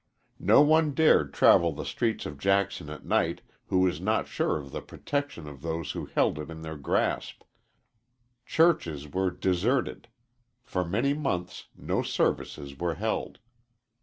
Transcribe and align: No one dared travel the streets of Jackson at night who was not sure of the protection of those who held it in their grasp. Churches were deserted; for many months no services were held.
No 0.39 0.63
one 0.63 0.95
dared 0.95 1.31
travel 1.31 1.73
the 1.73 1.85
streets 1.85 2.25
of 2.25 2.39
Jackson 2.39 2.89
at 2.89 3.05
night 3.05 3.41
who 3.67 3.81
was 3.81 4.01
not 4.01 4.27
sure 4.27 4.57
of 4.57 4.71
the 4.71 4.81
protection 4.81 5.47
of 5.47 5.61
those 5.61 5.91
who 5.91 6.07
held 6.07 6.39
it 6.39 6.49
in 6.49 6.63
their 6.63 6.75
grasp. 6.75 7.43
Churches 8.43 9.07
were 9.07 9.29
deserted; 9.29 10.07
for 10.63 10.83
many 10.83 11.13
months 11.13 11.67
no 11.77 12.01
services 12.01 12.75
were 12.79 12.95
held. 12.95 13.37